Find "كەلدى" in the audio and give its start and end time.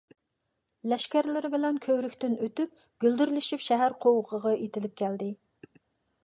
5.05-5.29